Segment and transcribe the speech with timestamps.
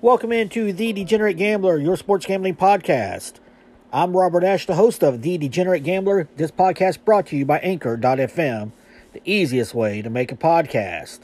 [0.00, 3.34] Welcome into The Degenerate Gambler, your sports gambling podcast.
[3.92, 6.26] I'm Robert Ash, the host of The Degenerate Gambler.
[6.36, 8.72] This podcast brought to you by Anchor.fm,
[9.12, 11.20] the easiest way to make a podcast.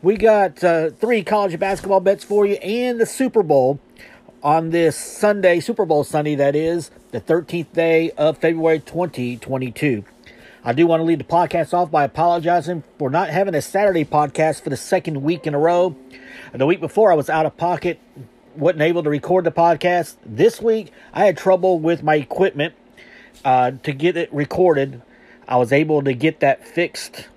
[0.00, 3.78] We got uh, three college basketball bets for you and the Super Bowl
[4.44, 10.04] on this Sunday, Super Bowl Sunday, that is, the 13th day of February 2022.
[10.62, 14.04] I do want to lead the podcast off by apologizing for not having a Saturday
[14.04, 15.96] podcast for the second week in a row.
[16.52, 17.98] The week before, I was out of pocket,
[18.54, 20.16] wasn't able to record the podcast.
[20.26, 22.74] This week, I had trouble with my equipment
[23.46, 25.00] uh, to get it recorded.
[25.48, 27.28] I was able to get that fixed,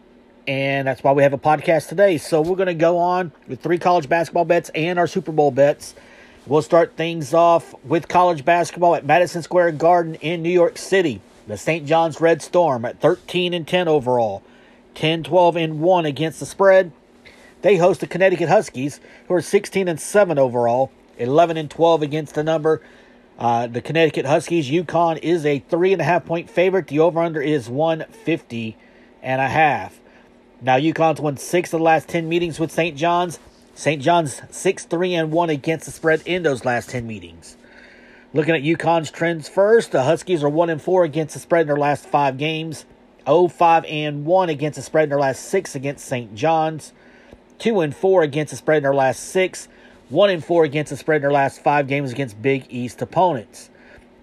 [0.45, 2.17] and that's why we have a podcast today.
[2.17, 5.51] So we're going to go on with three college basketball bets and our Super Bowl
[5.51, 5.95] bets.
[6.47, 11.20] We'll start things off with college basketball at Madison Square Garden in New York City.
[11.45, 11.85] The St.
[11.85, 14.43] John's Red Storm at 13 and 10 overall,
[14.95, 16.93] 10 12 and 1 against the spread.
[17.63, 22.35] They host the Connecticut Huskies, who are 16 and 7 overall, 11 and 12 against
[22.35, 22.82] the number.
[23.37, 26.87] Uh, the Connecticut Huskies, UConn is a three and a half point favorite.
[26.87, 28.77] The over under is 150
[29.21, 29.99] and a half.
[30.61, 32.95] Now, UConn's won six of the last 10 meetings with St.
[32.95, 33.37] John's.
[33.77, 34.01] St.
[34.01, 37.57] John's 6 3 and 1 against the spread in those last 10 meetings.
[38.33, 41.67] Looking at UConn's trends first, the Huskies are 1 and 4 against the spread in
[41.67, 42.85] their last five games,
[43.27, 46.33] 0 5 and 1 against the spread in their last six against St.
[46.33, 46.91] John's,
[47.59, 49.67] 2 and 4 against the spread in their last six,
[50.09, 53.70] 1 and 4 against the spread in their last five games against Big East opponents.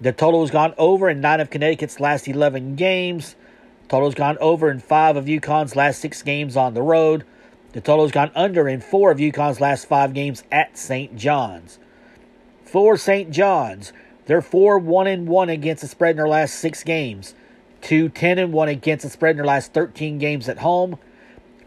[0.00, 3.36] The total has gone over in nine of Connecticut's last 11 games.
[3.88, 7.24] Total has gone over in five of UConn's last six games on the road.
[7.74, 11.16] The total has gone under in four of UConn's last five games at St.
[11.16, 11.78] John's
[12.74, 13.30] for St.
[13.30, 13.92] John's.
[14.26, 17.36] They're 4 1 and 1 against the spread in their last six games,
[17.82, 20.98] 2 10 and 1 against the spread in their last 13 games at home,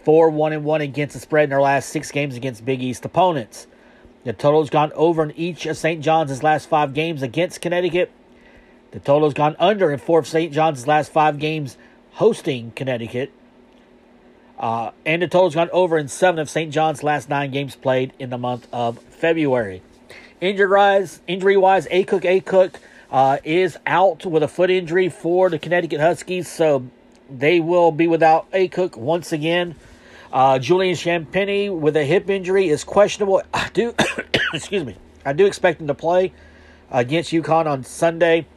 [0.03, 3.05] 4 1 and 1 against the spread in their last six games against Big East
[3.05, 3.67] opponents.
[4.26, 6.02] The total's gone over in each of St.
[6.03, 8.11] John's last five games against Connecticut.
[8.92, 10.52] The total's gone under in four of St.
[10.52, 11.77] John's last five games
[12.15, 13.32] hosting Connecticut.
[14.58, 16.72] Uh, and the total's gone over in seven of St.
[16.72, 19.82] John's last nine games played in the month of February.
[20.42, 22.76] Injury wise, injury wise, Akok Akok
[23.12, 26.88] uh, is out with a foot injury for the Connecticut Huskies, so
[27.30, 29.76] they will be without Akok once again.
[30.32, 33.42] Uh, Julian Champagnie with a hip injury is questionable.
[33.54, 33.94] I do,
[34.54, 36.34] excuse me, I do expect him to play
[36.92, 38.48] against UConn on Sunday.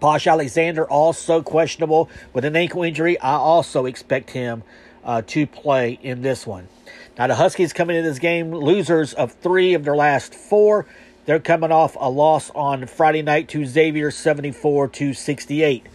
[0.00, 3.18] Posh Alexander also questionable with an ankle injury.
[3.20, 4.62] I also expect him
[5.04, 6.68] uh, to play in this one.
[7.16, 10.86] Now, the Huskies coming into this game, losers of three of their last four.
[11.26, 15.86] They're coming off a loss on Friday night to Xavier 74 to 68.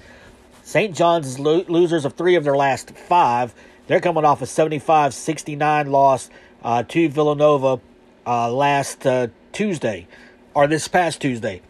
[0.64, 0.96] St.
[0.96, 3.53] John's is lo- losers of three of their last five.
[3.88, 6.30] They're coming off a 75 69 loss
[6.64, 7.80] uh, to Villanova
[8.25, 10.08] uh, last uh, Tuesday,
[10.53, 11.62] or this past Tuesday.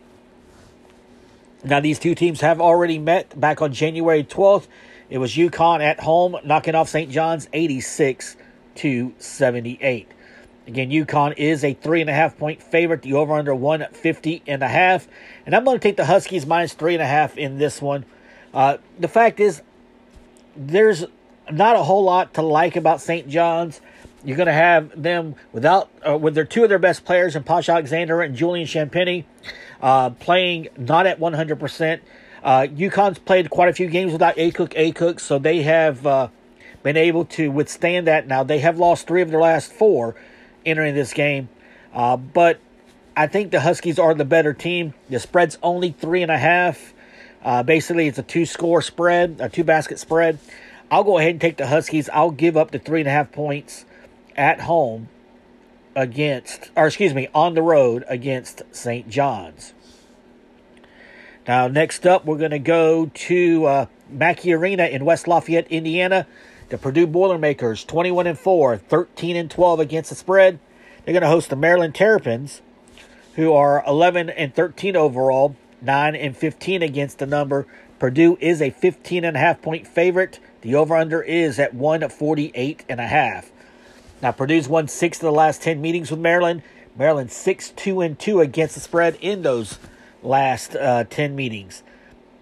[1.63, 4.67] Now, these two teams have already met back on January 12th.
[5.09, 7.09] It was UConn at home knocking off St.
[7.09, 8.35] John's 86
[8.75, 10.07] to 78.
[10.67, 13.01] Again, UConn is a three and a half point favorite.
[13.01, 15.07] The over under 150 and a half.
[15.47, 18.05] And I'm going to take the Huskies minus three and a half in this one.
[18.53, 19.63] Uh, the fact is,
[20.55, 21.05] there's
[21.51, 23.27] not a whole lot to like about St.
[23.27, 23.81] John's.
[24.23, 27.45] You're going to have them without, uh, with their two of their best players, and
[27.45, 29.23] Pasha Alexander and Julian Champagnie,
[29.81, 31.99] uh, playing not at 100%.
[32.43, 36.29] Uh, UConn's played quite a few games without Akok, A Cook, so they have uh,
[36.83, 38.27] been able to withstand that.
[38.27, 40.15] Now they have lost three of their last four
[40.65, 41.49] entering this game,
[41.93, 42.59] uh, but
[43.15, 44.93] I think the Huskies are the better team.
[45.09, 46.93] The spread's only three and a half.
[47.43, 50.39] Uh, basically, it's a two-score spread, a two-basket spread.
[50.91, 52.09] I'll go ahead and take the Huskies.
[52.13, 53.85] I'll give up the three and a half points
[54.35, 55.09] at home
[55.95, 59.09] against, or excuse me, on the road against St.
[59.09, 59.73] John's.
[61.49, 66.27] Now, next up, we're going to go to uh, Mackey Arena in West Lafayette, Indiana.
[66.69, 70.59] The Purdue Boilermakers, 21 and 4, 13 and 12 against the spread.
[71.03, 72.61] They're going to host the Maryland Terrapins,
[73.33, 77.65] who are 11 and 13 overall, 9 and 15 against the number.
[77.97, 80.39] Purdue is a 15 and a half point favorite.
[80.61, 83.49] The over under is at 148 and a half.
[84.21, 86.61] Now, Purdue's won six of the last 10 meetings with Maryland.
[86.95, 89.79] Maryland 6 2 and 2 against the spread in those
[90.23, 91.83] last uh, 10 meetings.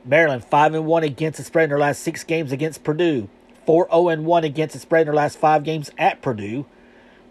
[0.05, 3.29] Maryland 5 and 1 against the spread in their last six games against Purdue.
[3.65, 6.65] 4 0 and 1 against the spread in their last five games at Purdue.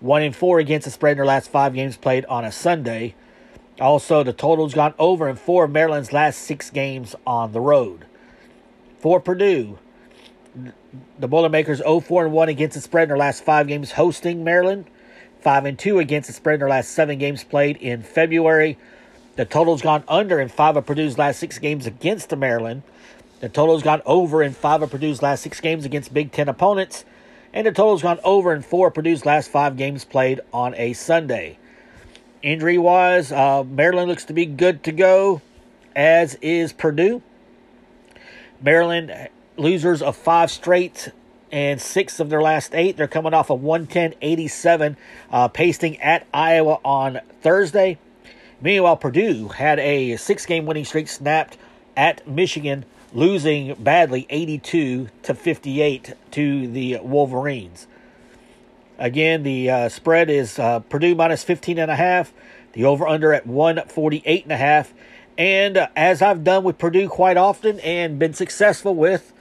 [0.01, 3.15] 1 and 4 against the spread in their last five games played on a Sunday.
[3.81, 8.07] Also, the total's gone over in four of Maryland's last six games on the road.
[8.99, 9.79] For Purdue,
[11.19, 14.87] the Boilermakers 0 4 1 against the spread in their last five games hosting Maryland.
[15.41, 18.79] 5 and 2 against the spread in their last seven games played in February.
[19.37, 22.83] The total's gone under in five of Purdue's last six games against the Maryland.
[23.41, 27.05] The total's gone over in five of Purdue's last six games against Big Ten opponents.
[27.53, 30.95] And the total's gone over in four of Purdue's last five games played on a
[30.95, 31.59] Sunday.
[32.43, 35.43] Injury wise, uh, Maryland looks to be good to go,
[35.95, 37.23] as is Purdue.
[38.63, 39.29] Maryland
[39.59, 41.11] losers of five straight
[41.53, 42.97] and six of their last eight.
[42.97, 44.97] They're coming off a 110 87
[45.31, 47.99] uh, pasting at Iowa on Thursday.
[48.61, 51.59] Meanwhile, Purdue had a six game winning streak snapped
[51.97, 57.87] at Michigan, losing badly 82 to 58 to the Wolverines.
[58.99, 62.33] Again, the uh, spread is uh, Purdue minus 15 and a half,
[62.73, 64.95] the over under at 148 and a half.
[65.37, 69.35] And uh, as I've done with Purdue quite often and been successful with,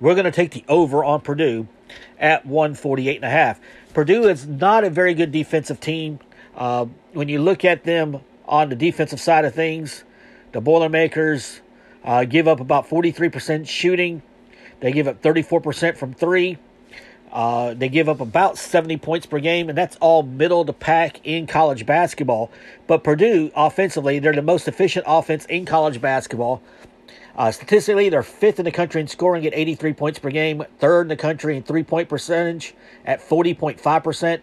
[0.00, 1.66] we're going to take the over on Purdue
[2.18, 3.60] at 148 and a half.
[3.92, 6.20] Purdue is not a very good defensive team.
[6.56, 8.20] Uh, when you look at them
[8.52, 10.04] on the defensive side of things,
[10.52, 11.62] the Boilermakers
[12.04, 14.20] uh, give up about 43% shooting.
[14.80, 16.58] They give up 34% from three.
[17.32, 20.74] Uh, they give up about 70 points per game, and that's all middle of the
[20.74, 22.50] pack in college basketball.
[22.86, 26.60] But Purdue, offensively, they're the most efficient offense in college basketball.
[27.34, 31.02] Uh, statistically, they're fifth in the country in scoring at 83 points per game, third
[31.02, 32.74] in the country in three point percentage
[33.06, 34.42] at 40.5%,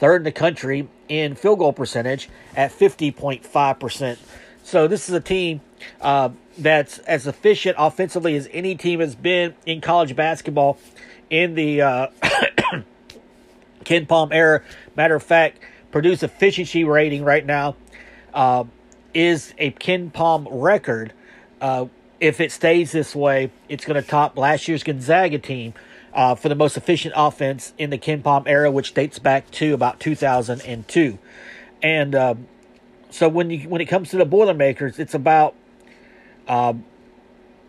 [0.00, 4.18] third in the country in field goal percentage at 50.5%.
[4.64, 5.60] So, this is a team
[6.00, 10.78] uh, that's as efficient offensively as any team has been in college basketball
[11.30, 12.06] in the uh,
[14.08, 14.62] Palm era.
[14.96, 15.58] Matter of fact,
[15.90, 17.76] Purdue's efficiency rating right now
[18.34, 18.64] uh,
[19.14, 21.12] is a KenPom record.
[21.60, 21.86] Uh,
[22.20, 25.72] if it stays this way, it's going to top last year's Gonzaga team
[26.12, 30.00] uh, for the most efficient offense in the KenPom era, which dates back to about
[30.00, 31.18] 2002.
[31.82, 32.34] And uh,
[33.10, 35.54] so when you when it comes to the Boilermakers, it's about
[36.48, 36.74] uh,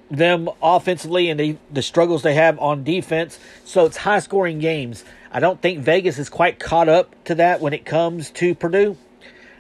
[0.09, 3.39] them offensively and the, the struggles they have on defense.
[3.63, 5.05] So it's high scoring games.
[5.31, 8.97] I don't think Vegas is quite caught up to that when it comes to Purdue.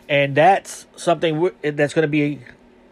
[0.09, 2.41] And that's something that's going to be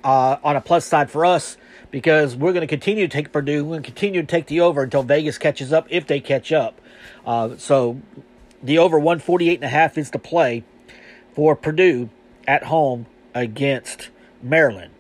[0.04, 1.58] uh, on a plus side for us
[1.92, 3.64] because we're going to continue to take Purdue.
[3.64, 6.52] We're going to continue to take the over until Vegas catches up, if they catch
[6.52, 6.80] up.
[7.26, 8.02] Uh, so
[8.62, 10.64] the over 148 and a half is the play
[11.34, 12.10] for Purdue
[12.48, 14.10] at home against
[14.42, 14.92] Maryland.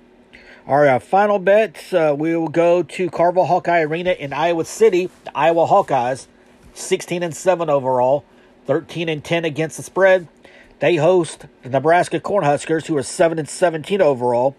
[0.68, 5.09] Our final bet, uh, we will go to Carver Hawkeye Arena in Iowa City.
[5.24, 6.27] The Iowa Hawkeyes,
[6.75, 8.24] 16 and 7 overall,
[8.68, 10.27] 13 and 10 against the spread.
[10.77, 14.56] They host the Nebraska Cornhuskers, who are 7 and 17 overall,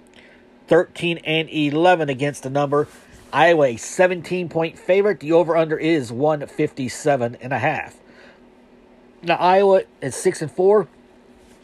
[0.71, 2.87] 13 and 11 against the number.
[3.33, 5.19] Iowa, 17 point favorite.
[5.19, 7.99] The over under is 157 and a half.
[9.23, 10.87] Now, Iowa is 6 and 4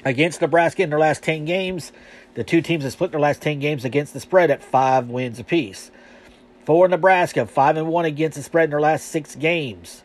[0.04, 1.92] against Nebraska in their last 10 games.
[2.34, 5.38] The two teams have split their last 10 games against the spread at five wins
[5.38, 5.92] apiece.
[6.64, 10.02] For Nebraska, 5 and 1 against the spread in their last six games.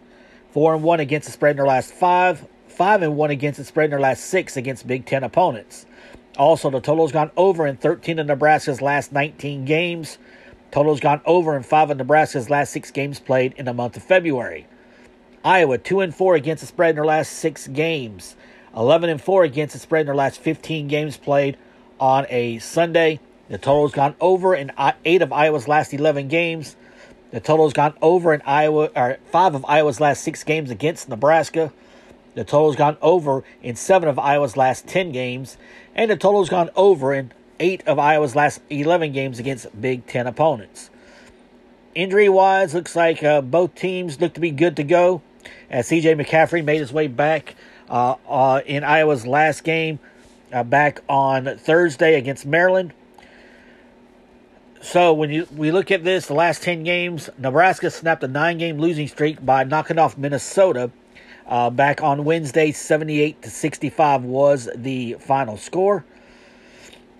[0.51, 2.47] 4 and 1 against the spread in their last five.
[2.67, 5.87] 5 and 1 against the spread in their last six against Big Ten opponents.
[6.37, 10.17] Also, the total's gone over in 13 of Nebraska's last 19 games.
[10.71, 14.03] Total's gone over in 5 of Nebraska's last 6 games played in the month of
[14.03, 14.65] February.
[15.43, 18.35] Iowa 2 and 4 against the spread in their last 6 games.
[18.75, 21.57] 11 and 4 against the spread in their last 15 games played
[21.99, 23.19] on a Sunday.
[23.49, 24.71] The total's gone over in
[25.03, 26.77] 8 of Iowa's last 11 games.
[27.31, 31.73] The total's gone over in Iowa or 5 of Iowa's last 6 games against Nebraska.
[32.33, 35.57] The total's gone over in 7 of Iowa's last 10 games
[35.95, 40.27] and the total's gone over in eight of Iowa's last 11 games against Big Ten
[40.27, 40.89] opponents.
[41.93, 45.21] Injury wise, looks like uh, both teams look to be good to go
[45.69, 47.55] as CJ McCaffery made his way back
[47.89, 49.99] uh, uh, in Iowa's last game
[50.53, 52.93] uh, back on Thursday against Maryland.
[54.81, 58.57] So when you we look at this, the last 10 games, Nebraska snapped a nine
[58.57, 60.89] game losing streak by knocking off Minnesota
[61.47, 66.05] uh, back on Wednesday, 78 to 65 was the final score.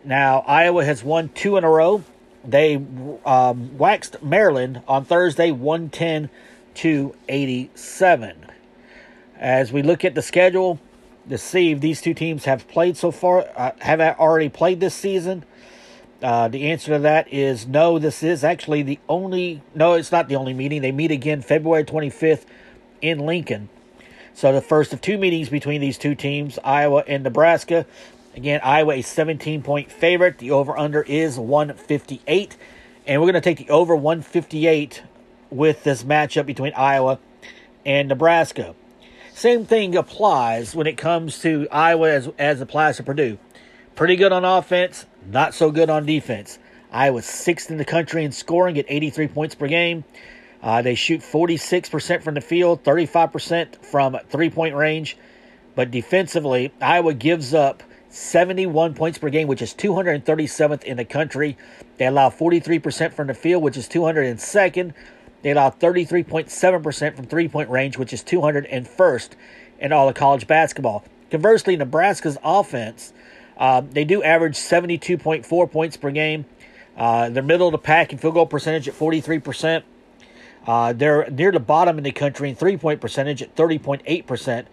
[0.04, 2.04] Now, Iowa has won two in a row.
[2.44, 2.76] They
[3.26, 6.30] um, waxed Maryland on Thursday, 110
[6.76, 8.46] to 87.
[9.38, 10.80] As we look at the schedule
[11.30, 14.96] to see if these two teams have played so far, uh, have already played this
[14.96, 15.46] season,
[16.24, 17.98] uh, the answer to that is no.
[17.98, 20.82] This is actually the only, no, it's not the only meeting.
[20.82, 22.46] They meet again February 25th
[23.02, 23.70] in Lincoln.
[24.34, 27.86] So the first of two meetings between these two teams, Iowa and Nebraska.
[28.36, 30.38] Again, Iowa a 17 point favorite.
[30.38, 32.56] The over under is 158.
[33.06, 35.04] And we're going to take the over 158
[35.50, 37.20] with this matchup between Iowa
[37.86, 38.74] and Nebraska.
[39.34, 43.38] Same thing applies when it comes to Iowa as, as applies to Purdue.
[43.96, 46.58] Pretty good on offense, not so good on defense.
[46.92, 50.04] Iowa's sixth in the country in scoring at 83 points per game.
[50.62, 55.18] Uh, they shoot 46% from the field, 35% from three point range.
[55.76, 61.58] But defensively, Iowa gives up 71 points per game, which is 237th in the country.
[61.98, 64.94] They allow 43% from the field, which is 202nd.
[65.42, 69.30] They allow 33.7% from three point range, which is 201st
[69.80, 71.04] in all of college basketball.
[71.32, 73.14] Conversely, Nebraska's offense,
[73.58, 76.46] uh, they do average 72.4 points per game.
[76.96, 79.84] Uh, they're middle of the pack in field goal percentage at 43%.
[80.66, 84.66] Uh, they're near the bottom in the country in three point percentage at 30.8%.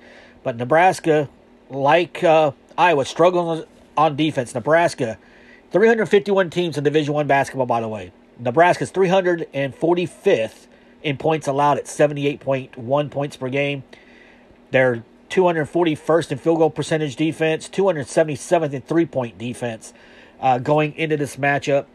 [0.42, 1.28] But Nebraska,
[1.71, 3.64] like uh, Iowa, struggling
[3.97, 4.54] on defense.
[4.54, 5.18] Nebraska,
[5.73, 8.12] 351 teams in Division One basketball, by the way.
[8.38, 10.66] Nebraska's 345th
[11.02, 13.83] in points allowed at 78.1 points per game.
[14.71, 19.92] They're 241st in field goal percentage defense, 277th in three point defense
[20.40, 21.87] uh, going into this matchup.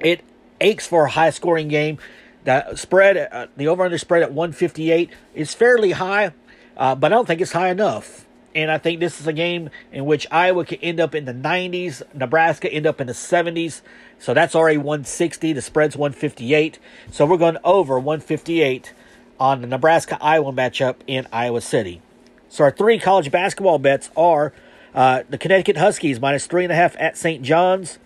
[0.00, 0.22] It
[0.60, 1.98] aches for a high scoring game.
[2.44, 6.32] The spread, uh, the over under spread at 158 is fairly high,
[6.76, 8.26] uh, but I don't think it's high enough.
[8.54, 11.34] And I think this is a game in which Iowa could end up in the
[11.34, 13.80] 90s, Nebraska end up in the 70s.
[14.18, 15.52] So that's already 160.
[15.52, 16.78] The spread's 158.
[17.10, 18.92] So we're going over 158
[19.40, 22.00] on the Nebraska Iowa matchup in Iowa City.
[22.48, 24.52] So our three college basketball bets are
[24.94, 27.42] uh, the Connecticut Huskies minus three and a half at St.
[27.42, 27.98] John's,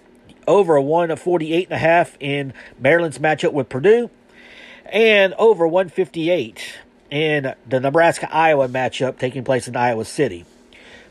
[0.47, 4.09] over a one of 48 and a half in Maryland's matchup with Purdue,
[4.93, 6.79] and over 158
[7.11, 10.45] in the Nebraska Iowa matchup taking place in Iowa City.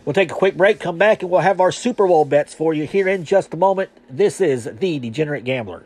[0.05, 2.73] We'll take a quick break, come back, and we'll have our Super Bowl bets for
[2.73, 3.89] you here in just a moment.
[4.09, 5.83] This is The Degenerate Gambler.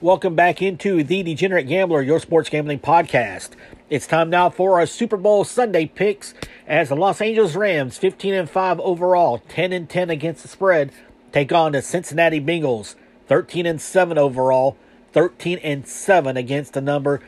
[0.00, 3.50] Welcome back into The Degenerate Gambler, your sports gambling podcast.
[3.88, 6.34] It's time now for our Super Bowl Sunday picks
[6.66, 10.90] as the Los Angeles Rams, 15 and 5 overall, 10 and 10 against the spread,
[11.30, 12.96] take on the Cincinnati Bengals,
[13.28, 14.76] 13 and 7 overall,
[15.12, 17.20] 13 and 7 against the number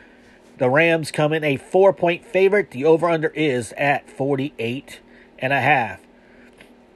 [0.57, 2.71] the Rams come in a four point favorite.
[2.71, 5.01] The over under is at 48
[5.39, 5.99] and a half.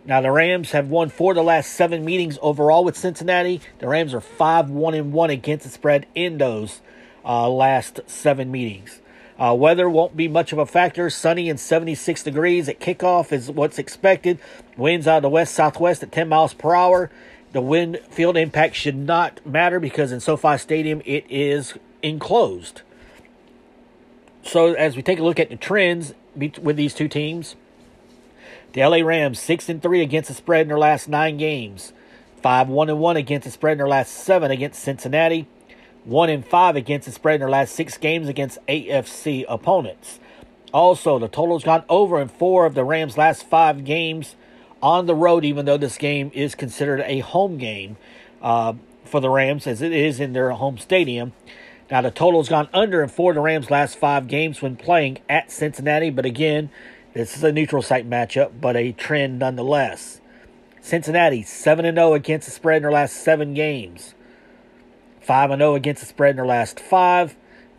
[0.05, 3.59] Now the Rams have won four of the last seven meetings overall with Cincinnati.
[3.79, 6.79] The Rams are five one and one against the spread in those
[7.25, 9.01] uh, last seven meetings.
[9.37, 11.09] Uh, weather won't be much of a factor.
[11.09, 14.39] Sunny and 76 degrees at kickoff is what's expected.
[14.77, 17.09] Winds out of the west southwest at 10 miles per hour.
[17.51, 22.81] The wind field impact should not matter because in SoFi Stadium it is enclosed.
[24.43, 27.55] So as we take a look at the trends with these two teams,
[28.73, 31.91] the LA Rams six and three against the spread in their last nine games,
[32.41, 35.47] five one and one against the spread in their last seven against Cincinnati,
[36.03, 40.19] one and five against the spread in their last six games against AFC opponents.
[40.71, 44.35] Also, the total's gone over in four of the Rams' last five games
[44.81, 47.97] on the road, even though this game is considered a home game
[48.41, 48.73] uh,
[49.05, 51.33] for the Rams, as it is in their home stadium.
[51.91, 55.19] Now, the total's gone under in four of the Rams' last five games when playing
[55.27, 56.69] at Cincinnati, but again,
[57.13, 60.21] this is a neutral site matchup, but a trend nonetheless.
[60.81, 64.13] Cincinnati, 7 0 against the spread in their last seven games.
[65.21, 67.35] 5 0 against the spread in their last five.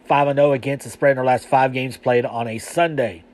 [0.06, 3.24] 5 0 against the spread in their last five games played on a Sunday.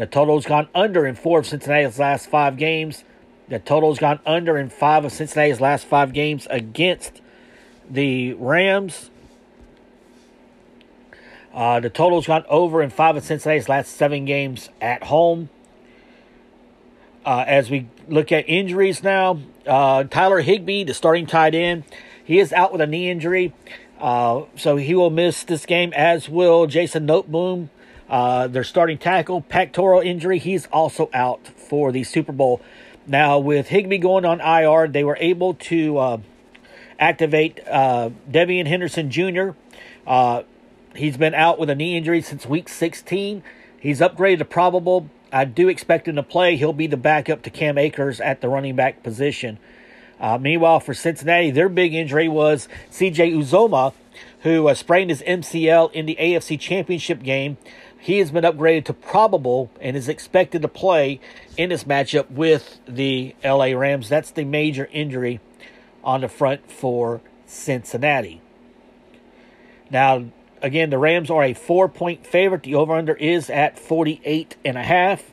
[0.00, 3.04] The total's gone under in four of Cincinnati's last five games.
[3.50, 7.20] The total's gone under in five of Cincinnati's last five games against
[7.86, 9.10] the Rams.
[11.52, 15.50] Uh, the total's gone over in five of Cincinnati's last seven games at home.
[17.26, 21.84] Uh, as we look at injuries now, uh, Tyler Higbee, the starting tight end,
[22.24, 23.52] he is out with a knee injury.
[23.98, 27.68] Uh, so he will miss this game, as will Jason Noteboom,
[28.10, 29.40] uh, their starting tackle.
[29.40, 32.60] Pectoral injury, he's also out for the Super Bowl.
[33.06, 36.18] Now, with Higbee going on IR, they were able to uh,
[36.98, 39.52] activate uh, Devean Henderson Jr.
[40.06, 40.42] Uh,
[40.94, 43.42] He's been out with a knee injury since week 16.
[43.78, 45.08] He's upgraded to probable.
[45.32, 46.56] I do expect him to play.
[46.56, 49.58] He'll be the backup to Cam Akers at the running back position.
[50.18, 53.94] Uh, meanwhile, for Cincinnati, their big injury was CJ Uzomah,
[54.42, 57.56] who uh, sprained his MCL in the AFC Championship game.
[58.00, 61.20] He has been upgraded to probable and is expected to play
[61.56, 64.08] in this matchup with the LA Rams.
[64.08, 65.40] That's the major injury
[66.02, 68.40] on the front for Cincinnati.
[69.90, 70.24] Now,
[70.62, 72.64] Again, the Rams are a four point favorite.
[72.64, 75.30] The over under is at 48 and a half.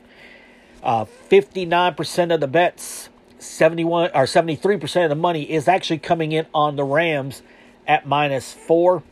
[0.82, 3.08] Uh, 59% of the bets,
[3.38, 7.42] 71 or 73% of the money is actually coming in on the Rams
[7.86, 9.02] at minus four.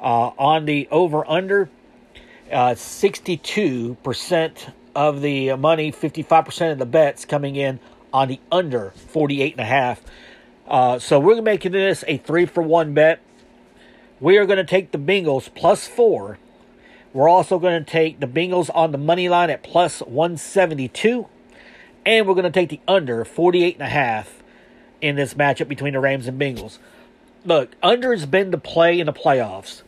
[0.00, 1.70] Uh, on the over under,
[2.50, 7.80] uh, 62% of the money, 55% of the bets coming in
[8.12, 10.02] on the under 48 and a half.
[10.66, 13.20] Uh, so we're making this a three for one bet.
[14.20, 16.38] We are going to take the Bengals plus four.
[17.12, 21.26] We're also going to take the Bengals on the money line at plus 172.
[22.04, 24.42] And we're going to take the under 48 and a half
[25.00, 26.78] in this matchup between the Rams and Bengals.
[27.44, 29.82] Look, under has been the play in the playoffs.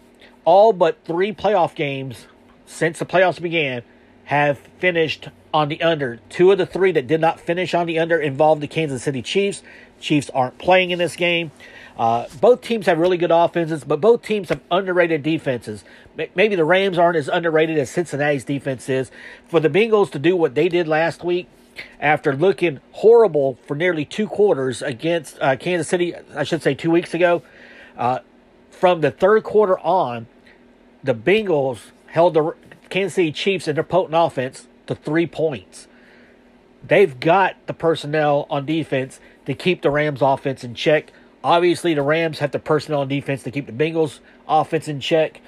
[0.44, 2.26] All but three playoff games
[2.70, 3.82] since the playoffs began
[4.24, 6.20] have finished on the under.
[6.28, 9.22] Two of the three that did not finish on the under involved the Kansas City
[9.22, 9.62] Chiefs.
[9.98, 11.50] Chiefs aren't playing in this game.
[11.98, 15.84] Uh, both teams have really good offenses, but both teams have underrated defenses.
[16.16, 19.10] Maybe the Rams aren't as underrated as Cincinnati's defense is.
[19.48, 21.48] For the Bengals to do what they did last week,
[21.98, 26.90] after looking horrible for nearly two quarters against uh, Kansas City, I should say two
[26.90, 27.42] weeks ago,
[27.98, 28.20] uh,
[28.70, 30.26] from the third quarter on,
[31.02, 32.54] the Bengals held the
[32.88, 35.88] Kansas City Chiefs and their potent offense to three points.
[36.86, 41.12] They've got the personnel on defense to keep the Rams offense in check.
[41.42, 45.40] Obviously, the Rams have the personnel on defense to keep the Bengals offense in check.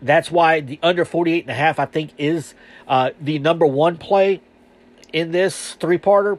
[0.00, 2.54] That's why the under 48 and a half, I think, is
[2.88, 4.40] uh, the number one play
[5.12, 6.38] in this three-parter.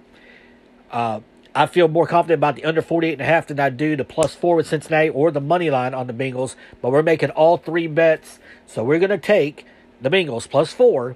[0.92, 1.22] Uh,
[1.56, 4.04] I feel more confident about the under 48 and a half than I do the
[4.04, 6.56] plus four with Cincinnati or the money line on the Bengals.
[6.82, 8.40] But we're making all three bets.
[8.66, 9.66] So we're going to take
[10.02, 11.16] the Bengals plus four,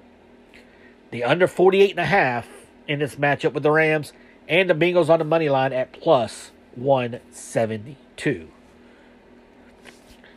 [1.10, 2.48] the under 48 and a half
[2.86, 4.12] in this matchup with the Rams,
[4.48, 8.48] and the Bengals on the money line at plus 172.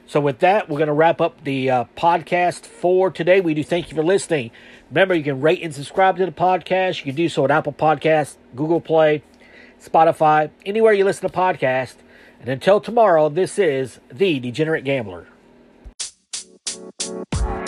[0.06, 3.40] So, with that, we're going to wrap up the uh, podcast for today.
[3.40, 4.52] We do thank you for listening.
[4.90, 6.98] Remember, you can rate and subscribe to the podcast.
[6.98, 9.24] You can do so at Apple Podcasts, Google Play,
[9.82, 11.96] Spotify, anywhere you listen to podcasts.
[12.42, 15.28] And until tomorrow, this is The Degenerate Gambler.
[17.12, 17.61] Bye.